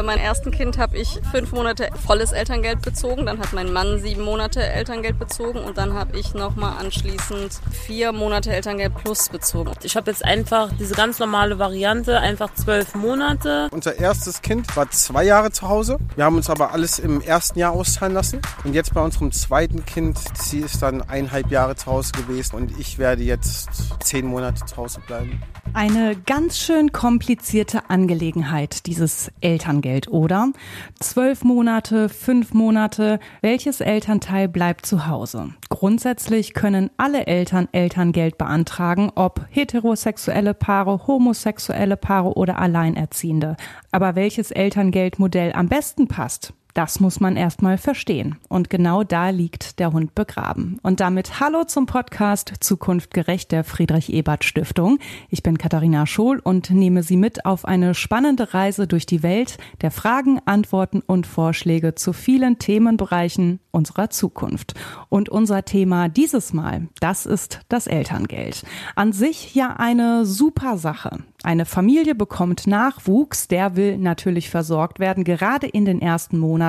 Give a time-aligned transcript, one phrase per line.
[0.00, 3.98] Bei meinem ersten Kind habe ich fünf Monate volles Elterngeld bezogen, dann hat mein Mann
[3.98, 9.72] sieben Monate Elterngeld bezogen und dann habe ich nochmal anschließend vier Monate Elterngeld plus bezogen.
[9.82, 13.68] Ich habe jetzt einfach diese ganz normale Variante, einfach zwölf Monate.
[13.72, 15.98] Unser erstes Kind war zwei Jahre zu Hause.
[16.16, 18.40] Wir haben uns aber alles im ersten Jahr auszahlen lassen.
[18.64, 22.80] Und jetzt bei unserem zweiten Kind, sie ist dann eineinhalb Jahre zu Hause gewesen und
[22.80, 23.68] ich werde jetzt
[24.02, 25.42] zehn Monate zu Hause bleiben.
[25.72, 30.52] Eine ganz schön komplizierte Angelegenheit, dieses Elterngeld, oder?
[30.98, 35.54] Zwölf Monate, fünf Monate, welches Elternteil bleibt zu Hause?
[35.68, 43.56] Grundsätzlich können alle Eltern Elterngeld beantragen, ob heterosexuelle Paare, homosexuelle Paare oder Alleinerziehende.
[43.90, 48.36] Aber welches Elterngeldmodell am besten passt, das muss man erstmal verstehen.
[48.48, 50.78] Und genau da liegt der Hund begraben.
[50.82, 54.98] Und damit Hallo zum Podcast Zukunft gerecht der Friedrich Ebert Stiftung.
[55.28, 59.58] Ich bin Katharina Schohl und nehme Sie mit auf eine spannende Reise durch die Welt
[59.80, 64.74] der Fragen, Antworten und Vorschläge zu vielen Themenbereichen unserer Zukunft.
[65.08, 68.64] Und unser Thema dieses Mal, das ist das Elterngeld.
[68.96, 71.18] An sich ja eine super Sache.
[71.42, 76.59] Eine Familie bekommt Nachwuchs, der will natürlich versorgt werden, gerade in den ersten Monaten.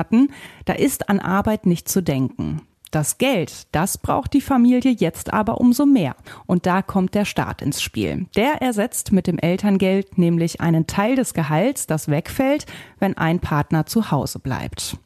[0.64, 2.62] Da ist an Arbeit nicht zu denken.
[2.92, 6.14] Das Geld, das braucht die Familie jetzt aber umso mehr.
[6.44, 8.26] Und da kommt der Staat ins Spiel.
[8.36, 12.66] Der ersetzt mit dem Elterngeld nämlich einen Teil des Gehalts, das wegfällt,
[12.98, 14.98] wenn ein Partner zu Hause bleibt.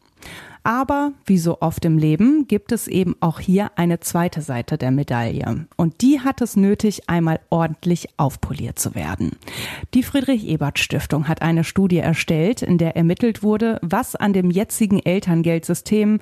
[0.67, 4.91] Aber wie so oft im Leben gibt es eben auch hier eine zweite Seite der
[4.91, 5.69] Medaille.
[5.77, 9.37] Und die hat es nötig, einmal ordentlich aufpoliert zu werden.
[9.95, 14.51] Die Friedrich Ebert Stiftung hat eine Studie erstellt, in der ermittelt wurde, was an dem
[14.51, 16.19] jetzigen Elterngeldsystem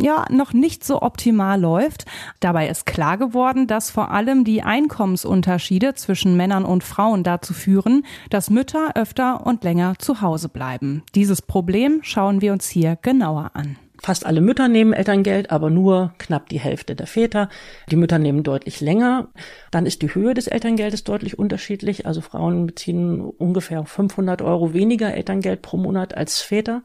[0.00, 2.04] ja noch nicht so optimal läuft.
[2.40, 8.04] Dabei ist klar geworden, dass vor allem die Einkommensunterschiede zwischen Männern und Frauen dazu führen,
[8.30, 11.02] dass Mütter öfter und länger zu Hause bleiben.
[11.14, 13.76] Dieses Problem schauen wir uns hier genauer an.
[14.02, 17.48] Fast alle Mütter nehmen Elterngeld, aber nur knapp die Hälfte der Väter.
[17.90, 19.28] Die Mütter nehmen deutlich länger.
[19.70, 22.06] Dann ist die Höhe des Elterngeldes deutlich unterschiedlich.
[22.06, 26.82] Also Frauen beziehen ungefähr 500 Euro weniger Elterngeld pro Monat als Väter.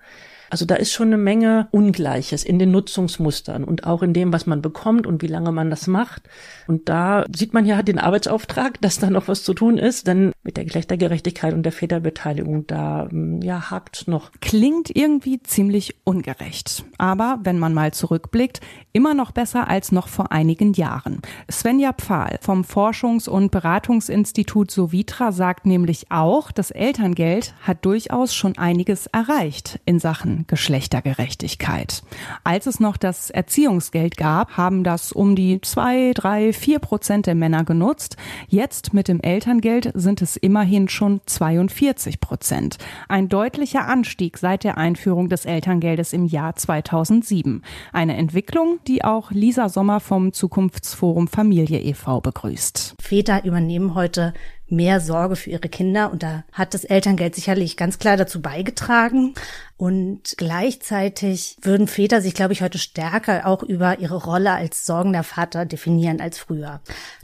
[0.51, 4.45] Also da ist schon eine Menge Ungleiches in den Nutzungsmustern und auch in dem, was
[4.45, 6.23] man bekommt und wie lange man das macht.
[6.67, 10.33] Und da sieht man ja den Arbeitsauftrag, dass da noch was zu tun ist, denn
[10.43, 14.31] mit der Geschlechtergerechtigkeit und der Väterbeteiligung, da hm, ja hakt noch.
[14.41, 16.83] Klingt irgendwie ziemlich ungerecht.
[16.97, 18.59] Aber wenn man mal zurückblickt,
[18.91, 21.21] immer noch besser als noch vor einigen Jahren.
[21.49, 28.57] Svenja Pfahl vom Forschungs- und Beratungsinstitut Sovitra sagt nämlich auch, das Elterngeld hat durchaus schon
[28.57, 32.03] einiges erreicht in Sachen Geschlechtergerechtigkeit.
[32.43, 37.35] Als es noch das Erziehungsgeld gab, haben das um die zwei, drei, vier Prozent der
[37.35, 38.17] Männer genutzt.
[38.47, 42.77] Jetzt mit dem Elterngeld sind es immerhin schon 42 Prozent.
[43.07, 47.63] Ein deutlicher Anstieg seit der Einführung des Elterngeldes im Jahr 2007.
[47.93, 52.21] Eine Entwicklung, die auch Lisa Sommer vom Zukunftsforum Familie e.V.
[52.21, 52.95] begrüßt.
[52.99, 54.33] Väter übernehmen heute
[54.71, 59.33] mehr Sorge für ihre Kinder und da hat das Elterngeld sicherlich ganz klar dazu beigetragen.
[59.81, 65.23] Und gleichzeitig würden Väter sich, glaube ich, heute stärker auch über ihre Rolle als sorgender
[65.23, 66.81] Vater definieren als früher.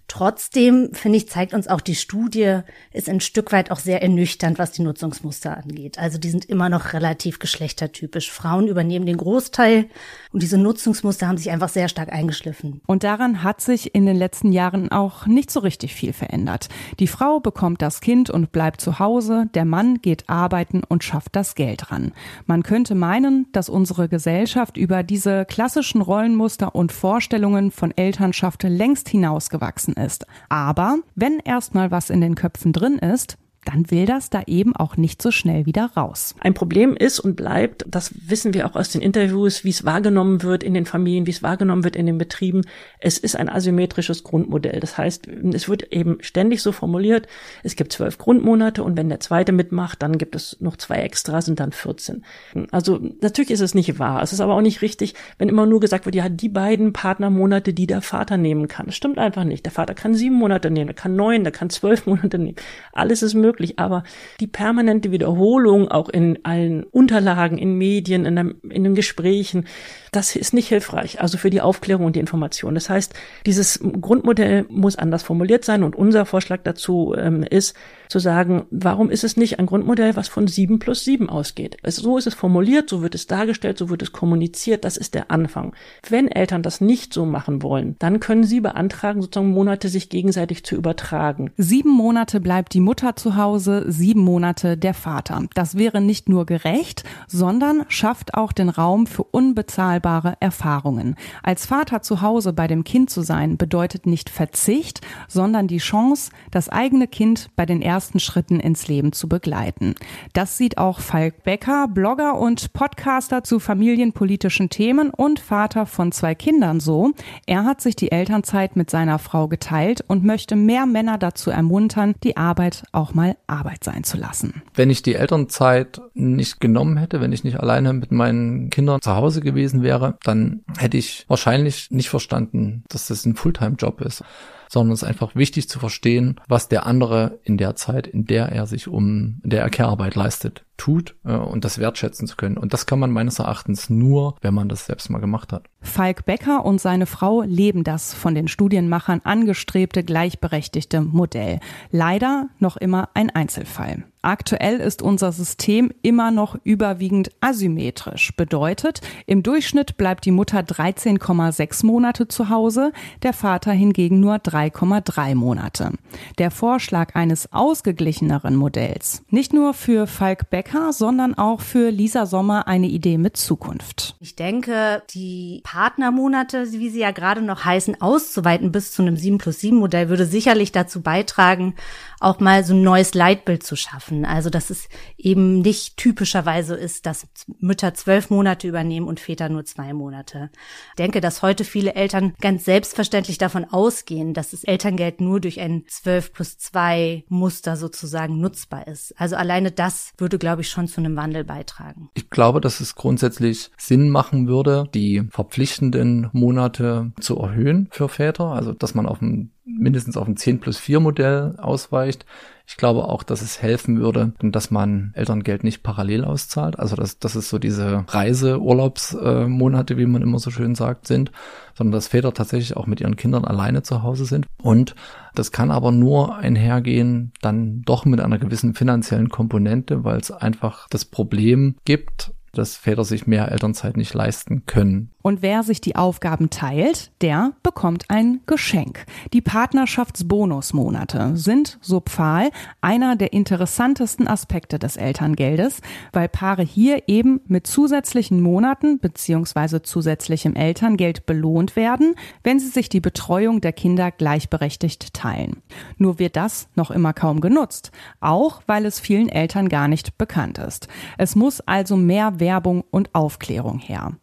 [0.07, 2.61] Trotzdem, finde ich, zeigt uns auch die Studie,
[2.93, 5.99] ist ein Stück weit auch sehr ernüchternd, was die Nutzungsmuster angeht.
[5.99, 8.31] Also die sind immer noch relativ geschlechtertypisch.
[8.31, 9.85] Frauen übernehmen den Großteil
[10.31, 12.81] und diese Nutzungsmuster haben sich einfach sehr stark eingeschliffen.
[12.87, 16.69] Und daran hat sich in den letzten Jahren auch nicht so richtig viel verändert.
[16.99, 21.35] Die Frau bekommt das Kind und bleibt zu Hause, der Mann geht arbeiten und schafft
[21.35, 22.13] das Geld ran.
[22.47, 29.09] Man könnte meinen, dass unsere Gesellschaft über diese klassischen Rollenmuster und Vorstellungen von Elternschaft längst
[29.09, 30.25] hinausgewachsen ist.
[30.47, 34.95] Aber wenn erstmal was in den Köpfen drin ist, dann will das da eben auch
[34.95, 36.35] nicht so schnell wieder raus.
[36.39, 40.41] Ein Problem ist und bleibt, das wissen wir auch aus den Interviews, wie es wahrgenommen
[40.41, 42.61] wird in den Familien, wie es wahrgenommen wird in den Betrieben.
[42.99, 44.79] Es ist ein asymmetrisches Grundmodell.
[44.79, 47.27] Das heißt, es wird eben ständig so formuliert,
[47.61, 51.41] es gibt zwölf Grundmonate und wenn der zweite mitmacht, dann gibt es noch zwei extra,
[51.41, 52.23] sind dann 14.
[52.71, 54.21] Also natürlich ist es nicht wahr.
[54.21, 57.73] Es ist aber auch nicht richtig, wenn immer nur gesagt wird, ja, die beiden Partnermonate,
[57.73, 58.85] die der Vater nehmen kann.
[58.85, 59.65] Das stimmt einfach nicht.
[59.65, 62.55] Der Vater kann sieben Monate nehmen, der kann neun, der kann zwölf Monate nehmen.
[62.93, 64.03] Alles ist möglich möglich, aber
[64.39, 69.65] die permanente Wiederholung auch in allen Unterlagen, in Medien, in, der, in den Gesprächen,
[70.11, 72.75] das ist nicht hilfreich, also für die Aufklärung und die Information.
[72.75, 73.13] Das heißt,
[73.45, 77.75] dieses Grundmodell muss anders formuliert sein und unser Vorschlag dazu ähm, ist,
[78.09, 81.77] zu sagen, warum ist es nicht ein Grundmodell, was von sieben plus sieben ausgeht?
[81.83, 85.13] Also so ist es formuliert, so wird es dargestellt, so wird es kommuniziert, das ist
[85.13, 85.73] der Anfang.
[86.09, 90.63] Wenn Eltern das nicht so machen wollen, dann können sie beantragen, sozusagen Monate sich gegenseitig
[90.63, 91.51] zu übertragen.
[91.57, 95.41] Sieben Monate bleibt die Mutter zu Hause Hause, sieben Monate der Vater.
[95.53, 101.15] Das wäre nicht nur gerecht, sondern schafft auch den Raum für unbezahlbare Erfahrungen.
[101.43, 104.99] Als Vater zu Hause bei dem Kind zu sein, bedeutet nicht Verzicht,
[105.29, 109.95] sondern die Chance, das eigene Kind bei den ersten Schritten ins Leben zu begleiten.
[110.33, 116.35] Das sieht auch Falk Becker, Blogger und Podcaster zu familienpolitischen Themen und Vater von zwei
[116.35, 117.13] Kindern so.
[117.45, 122.13] Er hat sich die Elternzeit mit seiner Frau geteilt und möchte mehr Männer dazu ermuntern,
[122.25, 124.61] die Arbeit auch mal Arbeit sein zu lassen.
[124.73, 129.15] Wenn ich die Elternzeit nicht genommen hätte, wenn ich nicht alleine mit meinen Kindern zu
[129.15, 134.23] Hause gewesen wäre, dann hätte ich wahrscheinlich nicht verstanden, dass das ein Fulltime-Job ist
[134.69, 138.49] sondern es ist einfach wichtig zu verstehen, was der andere in der Zeit, in der
[138.49, 142.57] er sich um, der er Care-Arbeit leistet, tut äh, und das wertschätzen zu können.
[142.57, 145.65] Und das kann man meines Erachtens nur, wenn man das selbst mal gemacht hat.
[145.81, 151.59] Falk Becker und seine Frau leben das von den Studienmachern angestrebte gleichberechtigte Modell.
[151.91, 154.05] Leider noch immer ein Einzelfall.
[154.21, 158.35] Aktuell ist unser System immer noch überwiegend asymmetrisch.
[158.35, 162.91] Bedeutet, im Durchschnitt bleibt die Mutter 13,6 Monate zu Hause,
[163.23, 165.91] der Vater hingegen nur 3,3 Monate.
[166.39, 172.67] Der Vorschlag eines ausgeglicheneren Modells, nicht nur für Falk Becker, sondern auch für Lisa Sommer
[172.67, 174.15] eine Idee mit Zukunft.
[174.19, 179.37] Ich denke, die Partnermonate, wie sie ja gerade noch heißen, auszuweiten bis zu einem 7
[179.37, 181.75] plus 7 Modell würde sicherlich dazu beitragen,
[182.19, 184.25] auch mal so ein neues Leitbild zu schaffen.
[184.25, 187.27] Also, dass es eben nicht typischerweise ist, dass
[187.59, 190.49] Mütter zwölf Monate übernehmen und Väter nur zwei Monate.
[190.89, 195.59] Ich denke, dass heute viele Eltern ganz selbstverständlich davon ausgehen, dass das Elterngeld nur durch
[195.59, 199.13] ein zwölf plus zwei Muster sozusagen nutzbar ist.
[199.19, 202.09] Also alleine das würde, glaube ich, schon zu einem Wandel beitragen.
[202.13, 208.45] Ich glaube, dass es grundsätzlich Sinn machen würde, die verpflichtenden Monate zu erhöhen für Väter.
[208.45, 212.25] Also, dass man auf ein mindestens auf ein 10 plus 4 Modell ausweicht.
[212.69, 216.77] Ich glaube auch, dass es helfen würde, dass man Elterngeld nicht parallel auszahlt.
[216.77, 221.31] Also dass, dass es so diese Reiseurlaubsmonate, wie man immer so schön sagt, sind,
[221.75, 224.47] sondern dass Väter tatsächlich auch mit ihren Kindern alleine zu Hause sind.
[224.61, 224.95] Und
[225.33, 230.87] das kann aber nur einhergehen, dann doch mit einer gewissen finanziellen Komponente, weil es einfach
[230.89, 235.11] das Problem gibt, dass Väter sich mehr Elternzeit nicht leisten können.
[235.27, 239.05] Und wer sich die Aufgaben teilt, der bekommt ein Geschenk.
[239.33, 245.81] Die Partnerschaftsbonusmonate sind, so Pfahl, einer der interessantesten Aspekte des Elterngeldes,
[246.13, 249.81] weil Paare hier eben mit zusätzlichen Monaten bzw.
[249.81, 252.15] zusätzlichem Elterngeld belohnt werden,
[252.45, 255.61] wenn sie sich die Betreuung der Kinder gleichberechtigt teilen.
[255.97, 257.91] Nur wird das noch immer kaum genutzt,
[258.21, 260.87] auch weil es vielen Eltern gar nicht bekannt ist.
[261.17, 264.13] Es muss also mehr Werbung und Aufklärung her.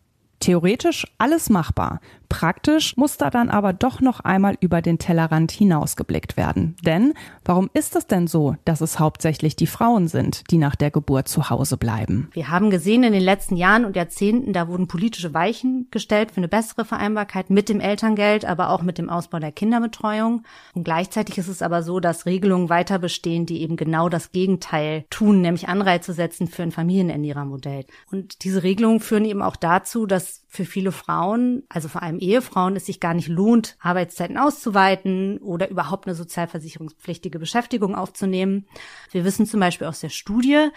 [0.45, 2.01] Theoretisch alles machbar.
[2.29, 6.77] Praktisch muss da dann aber doch noch einmal über den Tellerrand hinausgeblickt werden.
[6.85, 7.15] Denn
[7.45, 11.29] warum ist es denn so, dass es hauptsächlich die Frauen sind, die nach der Geburt
[11.29, 12.29] zu Hause bleiben?
[12.33, 16.39] Wir haben gesehen in den letzten Jahren und Jahrzehnten, da wurden politische Weichen gestellt für
[16.39, 20.43] eine bessere Vereinbarkeit mit dem Elterngeld, aber auch mit dem Ausbau der Kinderbetreuung.
[20.75, 25.05] Und gleichzeitig ist es aber so, dass Regelungen weiter bestehen, die eben genau das Gegenteil
[25.09, 27.85] tun, nämlich Anreize setzen für ein Familienernährermodell.
[28.11, 32.19] Und diese Regelungen führen eben auch dazu, dass just für viele Frauen, also vor allem
[32.19, 38.67] Ehefrauen, es sich gar nicht lohnt, Arbeitszeiten auszuweiten oder überhaupt eine sozialversicherungspflichtige Beschäftigung aufzunehmen.
[39.11, 40.69] Wir wissen zum Beispiel aus der Studie,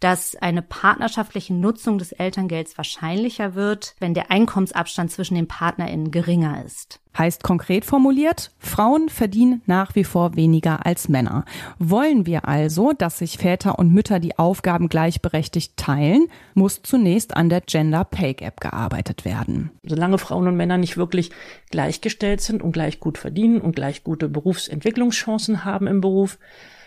[0.00, 6.64] dass eine partnerschaftliche Nutzung des Elterngelds wahrscheinlicher wird, wenn der Einkommensabstand zwischen den PartnerInnen geringer
[6.64, 7.00] ist.
[7.16, 11.44] Heißt konkret formuliert, Frauen verdienen nach wie vor weniger als Männer.
[11.78, 17.48] Wollen wir also, dass sich Väter und Mütter die Aufgaben gleichberechtigt teilen, muss zunächst an
[17.48, 19.70] der Gender Pay Gap gearbeitet werden.
[19.82, 21.30] Solange Frauen und Männer nicht wirklich
[21.70, 26.38] gleichgestellt sind und gleich gut verdienen und gleich gute Berufsentwicklungschancen haben im Beruf,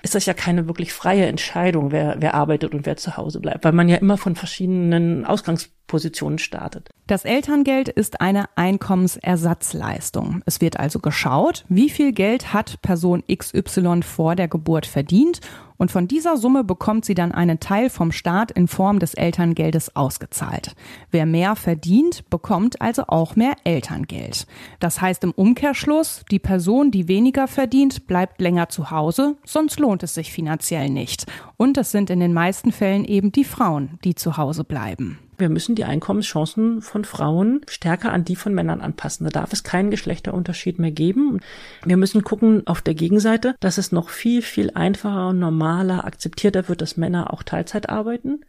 [0.04, 3.64] ist das ja keine wirklich freie Entscheidung, wer, wer arbeitet und wer zu Hause bleibt,
[3.64, 6.90] weil man ja immer von verschiedenen Ausgangspositionen startet.
[7.08, 10.42] Das Elterngeld ist eine Einkommensersatzleistung.
[10.46, 15.40] Es wird also geschaut, wie viel Geld hat Person XY vor der Geburt verdient
[15.78, 19.96] und von dieser Summe bekommt sie dann einen Teil vom Staat in Form des Elterngeldes
[19.98, 20.76] ausgezahlt.
[21.12, 24.48] Wer mehr verdient, bekommt also auch mehr Elterngeld.
[24.80, 29.93] Das heißt im Umkehrschluss, die Person, die weniger verdient, bleibt länger zu Hause, sonst lohnt
[30.02, 31.26] es sich finanziell nicht.
[31.58, 35.20] Und es sind in den meisten Fällen eben die Frauen, die zu Hause bleiben.
[35.38, 39.26] Wir müssen die Einkommenschancen von Frauen stärker an die von Männern anpassen.
[39.26, 41.40] Da darf es keinen Geschlechterunterschied mehr geben.
[41.84, 46.82] Wir müssen gucken auf der Gegenseite, dass es noch viel, viel einfacher, normaler, akzeptierter wird,
[46.82, 48.46] dass Männer auch Teilzeit arbeiten.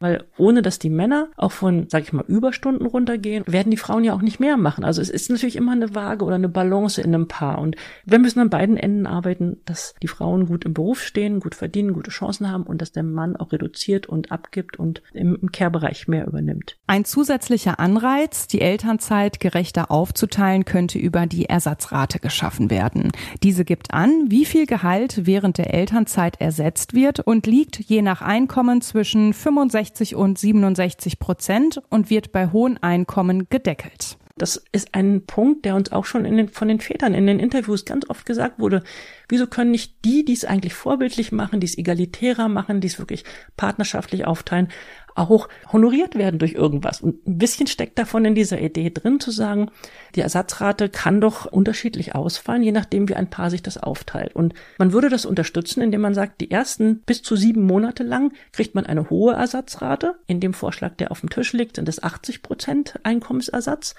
[0.00, 4.04] Weil ohne dass die Männer auch von, sag ich mal, Überstunden runtergehen, werden die Frauen
[4.04, 4.84] ja auch nicht mehr machen.
[4.84, 7.58] Also es ist natürlich immer eine Waage oder eine Balance in einem Paar.
[7.58, 11.54] Und wir müssen an beiden Enden arbeiten, dass die Frauen gut im Beruf stehen, gut
[11.54, 15.52] verdienen, gute Chancen haben und dass der Mann auch reduziert und abgibt und im, im
[15.52, 16.76] Care-Bereich mehr übernimmt.
[16.86, 23.12] Ein zusätzlicher Anreiz, die Elternzeit gerechter aufzuteilen, könnte über die Ersatzrate geschaffen werden.
[23.42, 28.22] Diese gibt an, wie viel Gehalt während der Elternzeit ersetzt wird und liegt je nach
[28.22, 29.83] Einkommen zwischen 65
[30.14, 34.18] und 67 Prozent und wird bei hohen Einkommen gedeckelt.
[34.36, 37.84] Das ist ein Punkt, der uns auch schon den, von den Vätern in den Interviews
[37.84, 38.82] ganz oft gesagt wurde.
[39.28, 42.98] Wieso können nicht die, die es eigentlich vorbildlich machen, die es egalitärer machen, die es
[42.98, 43.22] wirklich
[43.56, 44.70] partnerschaftlich aufteilen,
[45.14, 47.00] auch honoriert werden durch irgendwas.
[47.00, 49.70] Und ein bisschen steckt davon in dieser Idee drin zu sagen,
[50.14, 54.34] die Ersatzrate kann doch unterschiedlich ausfallen, je nachdem, wie ein Paar sich das aufteilt.
[54.34, 58.32] Und man würde das unterstützen, indem man sagt, die ersten bis zu sieben Monate lang
[58.52, 60.16] kriegt man eine hohe Ersatzrate.
[60.26, 63.94] In dem Vorschlag, der auf dem Tisch liegt, sind es 80 Prozent Einkommensersatz.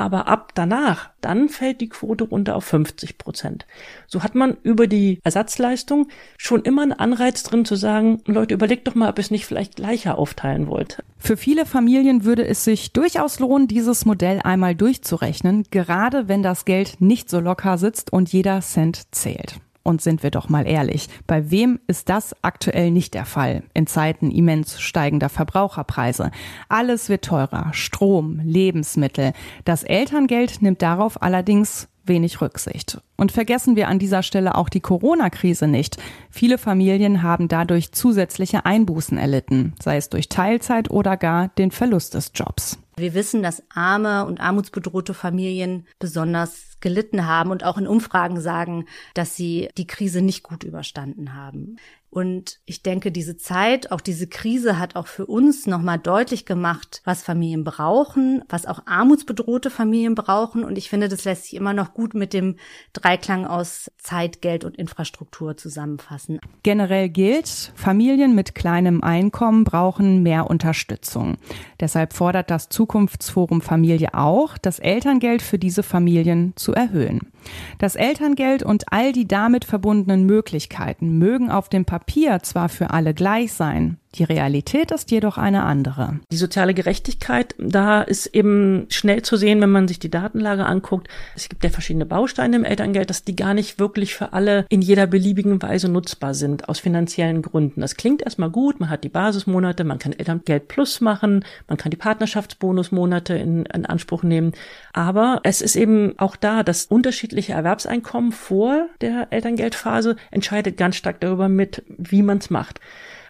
[0.00, 3.66] Aber ab danach, dann fällt die Quote runter auf 50 Prozent.
[4.06, 8.88] So hat man über die Ersatzleistung schon immer einen Anreiz drin zu sagen, Leute, überlegt
[8.88, 11.04] doch mal, ob es nicht vielleicht gleicher aufteilen wollt.
[11.18, 16.64] Für viele Familien würde es sich durchaus lohnen, dieses Modell einmal durchzurechnen, gerade wenn das
[16.64, 19.60] Geld nicht so locker sitzt und jeder Cent zählt.
[19.82, 23.86] Und sind wir doch mal ehrlich, bei wem ist das aktuell nicht der Fall in
[23.86, 26.30] Zeiten immens steigender Verbraucherpreise?
[26.68, 29.32] Alles wird teurer, Strom, Lebensmittel.
[29.64, 33.00] Das Elterngeld nimmt darauf allerdings wenig Rücksicht.
[33.16, 35.96] Und vergessen wir an dieser Stelle auch die Corona-Krise nicht.
[36.30, 42.14] Viele Familien haben dadurch zusätzliche Einbußen erlitten, sei es durch Teilzeit oder gar den Verlust
[42.14, 42.78] des Jobs.
[43.00, 48.86] Wir wissen, dass arme und armutsbedrohte Familien besonders gelitten haben und auch in Umfragen sagen,
[49.14, 51.76] dass sie die Krise nicht gut überstanden haben.
[52.10, 57.02] Und ich denke, diese Zeit, auch diese Krise hat auch für uns nochmal deutlich gemacht,
[57.04, 60.64] was Familien brauchen, was auch armutsbedrohte Familien brauchen.
[60.64, 62.56] Und ich finde, das lässt sich immer noch gut mit dem
[62.94, 66.40] Dreiklang aus Zeit, Geld und Infrastruktur zusammenfassen.
[66.64, 71.36] Generell gilt, Familien mit kleinem Einkommen brauchen mehr Unterstützung.
[71.78, 77.30] Deshalb fordert das Zukunftsforum Familie auch, das Elterngeld für diese Familien zu erhöhen.
[77.78, 81.99] Das Elterngeld und all die damit verbundenen Möglichkeiten mögen auf dem Papier
[82.42, 86.18] zwar für alle gleich sein, die Realität ist jedoch eine andere.
[86.32, 91.06] Die soziale Gerechtigkeit, da ist eben schnell zu sehen, wenn man sich die Datenlage anguckt.
[91.36, 94.82] Es gibt ja verschiedene Bausteine im Elterngeld, dass die gar nicht wirklich für alle in
[94.82, 97.82] jeder beliebigen Weise nutzbar sind, aus finanziellen Gründen.
[97.82, 101.90] Das klingt erstmal gut, man hat die Basismonate, man kann Elterngeld Plus machen, man kann
[101.90, 104.52] die Partnerschaftsbonusmonate in, in Anspruch nehmen.
[104.92, 111.20] Aber es ist eben auch da, das unterschiedliche Erwerbseinkommen vor der Elterngeldphase entscheidet ganz stark
[111.20, 112.80] darüber mit, wie man es macht.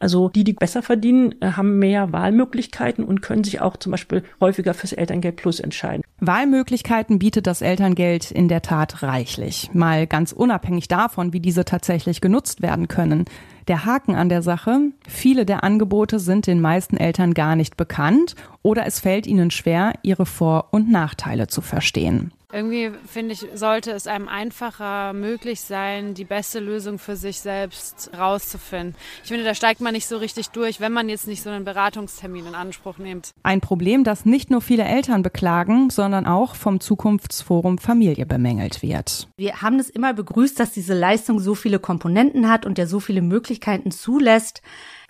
[0.01, 4.25] Also die, die besser verdienen, äh, haben mehr Wahlmöglichkeiten und können sich auch zum Beispiel
[4.41, 6.03] häufiger fürs Elterngeld Plus entscheiden.
[6.21, 9.71] Wahlmöglichkeiten bietet das Elterngeld in der Tat reichlich.
[9.75, 13.27] Mal ganz unabhängig davon, wie diese tatsächlich genutzt werden können.
[13.69, 18.35] Der Haken an der Sache, viele der Angebote sind den meisten Eltern gar nicht bekannt
[18.63, 22.33] oder es fällt ihnen schwer, ihre Vor- und Nachteile zu verstehen.
[22.53, 28.11] Irgendwie finde ich, sollte es einem einfacher möglich sein, die beste Lösung für sich selbst
[28.19, 28.97] rauszufinden.
[29.23, 31.65] Ich finde, da steigt man nicht so richtig durch, wenn man jetzt nicht so einen
[31.65, 33.31] Beratungstermin in Anspruch nimmt.
[33.45, 39.29] Ein Problem, das nicht nur viele Eltern beklagen, sondern auch vom Zukunftsforum Familie bemängelt wird.
[39.37, 42.99] Wir haben es immer begrüßt, dass diese Leistung so viele Komponenten hat und der so
[42.99, 44.61] viele Möglichkeiten zulässt.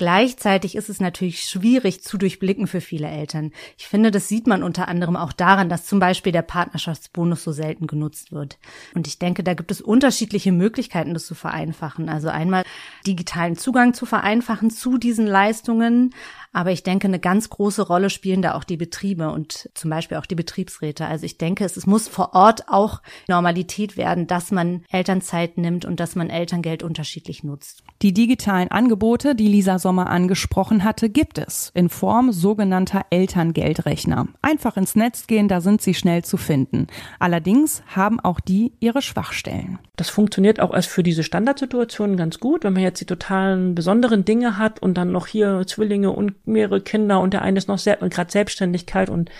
[0.00, 3.52] Gleichzeitig ist es natürlich schwierig zu durchblicken für viele Eltern.
[3.76, 7.52] Ich finde, das sieht man unter anderem auch daran, dass zum Beispiel der Partnerschaftsbonus so
[7.52, 8.58] selten genutzt wird.
[8.94, 12.08] Und ich denke, da gibt es unterschiedliche Möglichkeiten, das zu vereinfachen.
[12.08, 12.64] Also einmal
[13.06, 16.14] digitalen Zugang zu vereinfachen zu diesen Leistungen,
[16.52, 20.16] aber ich denke, eine ganz große Rolle spielen da auch die Betriebe und zum Beispiel
[20.16, 21.06] auch die Betriebsräte.
[21.06, 25.84] Also ich denke, es, es muss vor Ort auch Normalität werden, dass man Elternzeit nimmt
[25.84, 27.84] und dass man Elterngeld unterschiedlich nutzt.
[28.02, 34.28] Die digitalen Angebote, die Lisa Sommer angesprochen hatte, gibt es in Form sogenannter Elterngeldrechner.
[34.42, 36.88] Einfach ins Netz gehen, da sind sie schnell zu finden.
[37.18, 39.78] Allerdings haben auch die ihre Schwachstellen.
[39.96, 44.24] Das funktioniert auch erst für diese Standardsituationen ganz gut, wenn man jetzt die totalen besonderen
[44.24, 47.78] Dinge hat und dann noch hier Zwillinge und mehrere Kinder und der eine ist noch
[47.78, 49.30] sehr, gerade Selbstständigkeit und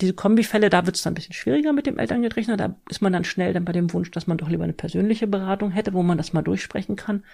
[0.00, 2.56] diese Kombifälle, da wird es dann ein bisschen schwieriger mit dem Elterngeldrechner.
[2.56, 5.26] Da ist man dann schnell dann bei dem Wunsch, dass man doch lieber eine persönliche
[5.26, 7.24] Beratung hätte, wo man das mal durchsprechen kann.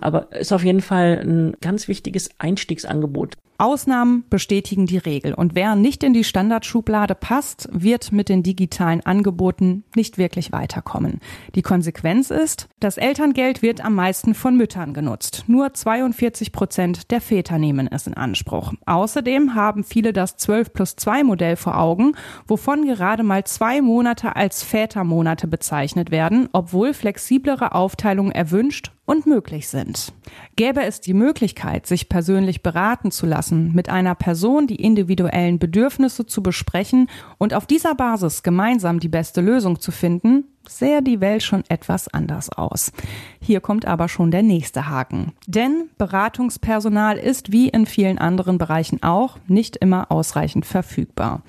[0.00, 3.36] Aber ist auf jeden Fall ein ganz wichtiges Einstiegsangebot.
[3.60, 9.04] Ausnahmen bestätigen die Regel und wer nicht in die Standardschublade passt, wird mit den digitalen
[9.04, 11.18] Angeboten nicht wirklich weiterkommen.
[11.56, 15.42] Die Konsequenz ist, das Elterngeld wird am meisten von Müttern genutzt.
[15.48, 18.74] Nur 42 Prozent der Väter nehmen es in Anspruch.
[18.86, 22.12] Außerdem haben viele das 12 plus 2 Modell vor Augen,
[22.46, 29.68] wovon gerade mal zwei Monate als Vätermonate bezeichnet werden, obwohl flexiblere Aufteilungen erwünscht und möglich
[29.68, 30.12] sind.
[30.56, 36.26] Gäbe es die Möglichkeit, sich persönlich beraten zu lassen, mit einer Person die individuellen Bedürfnisse
[36.26, 41.42] zu besprechen und auf dieser Basis gemeinsam die beste Lösung zu finden, sähe die Welt
[41.42, 42.92] schon etwas anders aus.
[43.40, 45.32] Hier kommt aber schon der nächste Haken.
[45.46, 51.42] Denn Beratungspersonal ist wie in vielen anderen Bereichen auch nicht immer ausreichend verfügbar.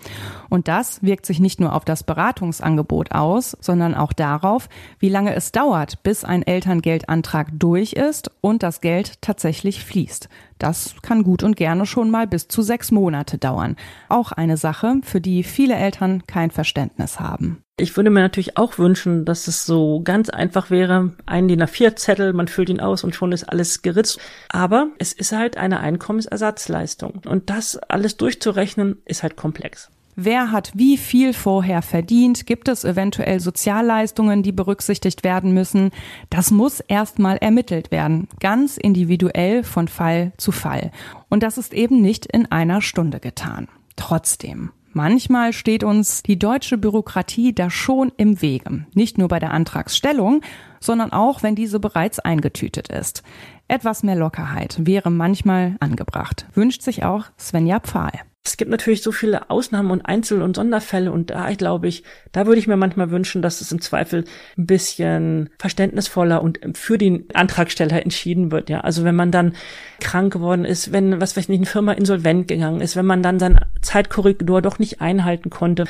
[0.50, 5.36] Und das wirkt sich nicht nur auf das Beratungsangebot aus, sondern auch darauf, wie lange
[5.36, 10.30] es dauert, bis ein Elterngeldantrag durch ist und das Geld tatsächlich fließt.
[10.58, 13.78] Das kann gut und gerne schon mal bis zu sechs Monate dauern.
[14.10, 17.64] Auch eine Sache, für die viele Eltern kein Verständnis haben.
[17.80, 22.34] Ich würde mir natürlich auch wünschen, dass es so ganz einfach wäre, ein DIN A4-Zettel,
[22.34, 24.20] man füllt ihn aus und schon ist alles geritzt.
[24.50, 27.22] Aber es ist halt eine Einkommensersatzleistung.
[27.26, 29.90] Und das alles durchzurechnen, ist halt komplex.
[30.18, 32.46] Wer hat wie viel vorher verdient?
[32.46, 35.92] Gibt es eventuell Sozialleistungen, die berücksichtigt werden müssen?
[36.30, 40.92] Das muss erstmal ermittelt werden, ganz individuell von Fall zu Fall.
[41.30, 43.70] Und das ist eben nicht in einer Stunde getan.
[43.96, 44.72] Trotzdem.
[44.92, 48.86] Manchmal steht uns die deutsche Bürokratie da schon im Wege.
[48.94, 50.42] Nicht nur bei der Antragsstellung,
[50.80, 53.24] sondern auch, wenn diese bereits eingetütet ist.
[53.68, 58.12] Etwas mehr Lockerheit wäre manchmal angebracht, wünscht sich auch Svenja Pfahl.
[58.50, 62.48] Es gibt natürlich so viele Ausnahmen und Einzel- und Sonderfälle und da glaube ich, da
[62.48, 64.24] würde ich mir manchmal wünschen, dass es im Zweifel
[64.58, 68.72] ein bisschen verständnisvoller und für den Antragsteller entschieden wird.
[68.72, 69.54] Ja, also wenn man dann
[70.00, 73.22] krank geworden ist, wenn was weiß ich nicht, eine Firma insolvent gegangen ist, wenn man
[73.22, 75.86] dann sein Zeitkorridor doch nicht einhalten konnte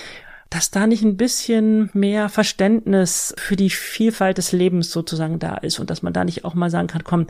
[0.49, 5.79] dass da nicht ein bisschen mehr Verständnis für die Vielfalt des Lebens sozusagen da ist
[5.79, 7.27] und dass man da nicht auch mal sagen kann, komm,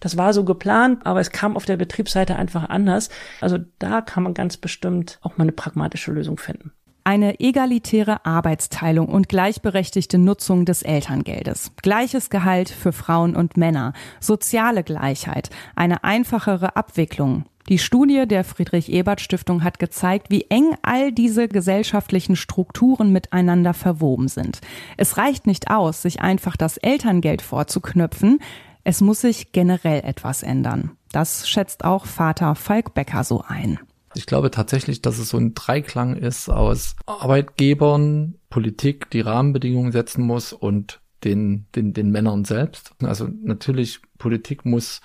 [0.00, 3.10] das war so geplant, aber es kam auf der Betriebsseite einfach anders.
[3.40, 6.72] Also da kann man ganz bestimmt auch mal eine pragmatische Lösung finden.
[7.04, 14.84] Eine egalitäre Arbeitsteilung und gleichberechtigte Nutzung des Elterngeldes, gleiches Gehalt für Frauen und Männer, soziale
[14.84, 22.36] Gleichheit, eine einfachere Abwicklung, die Studie der Friedrich-Ebert-Stiftung hat gezeigt, wie eng all diese gesellschaftlichen
[22.36, 24.60] Strukturen miteinander verwoben sind.
[24.96, 28.40] Es reicht nicht aus, sich einfach das Elterngeld vorzuknöpfen.
[28.84, 30.92] Es muss sich generell etwas ändern.
[31.12, 33.78] Das schätzt auch Vater Falk Becker so ein.
[34.14, 40.26] Ich glaube tatsächlich, dass es so ein Dreiklang ist aus Arbeitgebern, Politik, die Rahmenbedingungen setzen
[40.26, 42.92] muss und den, den, den Männern selbst.
[43.02, 45.00] Also natürlich, Politik muss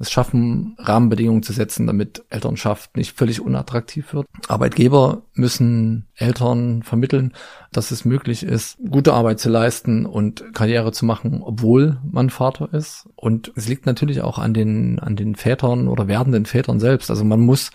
[0.00, 4.26] es schaffen, Rahmenbedingungen zu setzen, damit Elternschaft nicht völlig unattraktiv wird.
[4.48, 7.32] Arbeitgeber müssen Eltern vermitteln,
[7.70, 12.72] dass es möglich ist, gute Arbeit zu leisten und Karriere zu machen, obwohl man Vater
[12.72, 13.08] ist.
[13.14, 17.10] Und es liegt natürlich auch an den, an den Vätern oder werdenden Vätern selbst.
[17.10, 17.70] Also man muss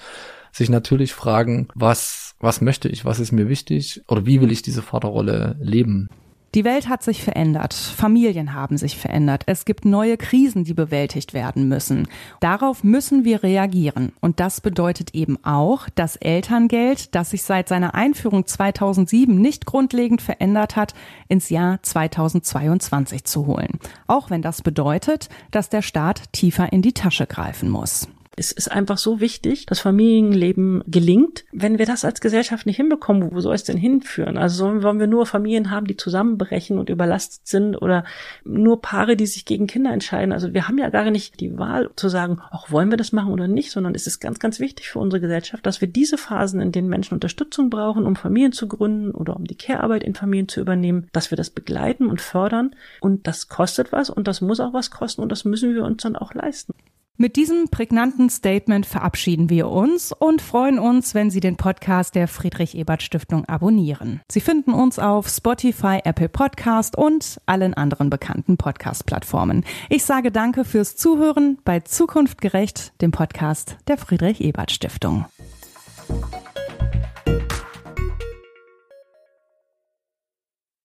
[0.52, 4.62] sich natürlich fragen, was, was möchte ich, was ist mir wichtig oder wie will ich
[4.62, 6.10] diese Vaterrolle leben?
[6.56, 11.36] Die Welt hat sich verändert, Familien haben sich verändert, es gibt neue Krisen, die bewältigt
[11.36, 12.08] werden müssen.
[12.40, 14.14] Darauf müssen wir reagieren.
[14.20, 20.24] Und das bedeutet eben auch, das Elterngeld, das sich seit seiner Einführung 2007 nicht grundlegend
[20.24, 20.96] verändert hat,
[21.28, 23.80] ins Jahr 2022 zu holen.
[24.08, 28.08] Auch wenn das bedeutet, dass der Staat tiefer in die Tasche greifen muss.
[28.40, 31.44] Es ist einfach so wichtig, dass Familienleben gelingt.
[31.52, 34.38] Wenn wir das als Gesellschaft nicht hinbekommen, wo soll es denn hinführen?
[34.38, 38.06] Also wollen wir nur Familien haben, die zusammenbrechen und überlastet sind oder
[38.46, 40.32] nur Paare, die sich gegen Kinder entscheiden?
[40.32, 43.34] Also wir haben ja gar nicht die Wahl zu sagen, auch wollen wir das machen
[43.34, 46.62] oder nicht, sondern es ist ganz, ganz wichtig für unsere Gesellschaft, dass wir diese Phasen,
[46.62, 50.48] in denen Menschen Unterstützung brauchen, um Familien zu gründen oder um die Care-Arbeit in Familien
[50.48, 52.74] zu übernehmen, dass wir das begleiten und fördern.
[53.02, 56.04] Und das kostet was und das muss auch was kosten und das müssen wir uns
[56.04, 56.74] dann auch leisten.
[57.22, 62.30] Mit diesem prägnanten Statement verabschieden wir uns und freuen uns, wenn Sie den Podcast der
[62.30, 64.22] Friedrich Ebert Stiftung abonnieren.
[64.32, 69.66] Sie finden uns auf Spotify, Apple Podcast und allen anderen bekannten Podcast-Plattformen.
[69.90, 75.26] Ich sage danke fürs Zuhören bei Zukunft gerecht, dem Podcast der Friedrich Ebert Stiftung.